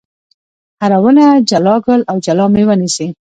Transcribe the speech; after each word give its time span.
هره 0.81 0.97
ونه 1.03 1.25
جلا 1.49 1.75
ګل 1.85 2.01
او 2.09 2.17
جلا 2.25 2.45
مېوه 2.53 2.75
نیسي. 2.81 3.07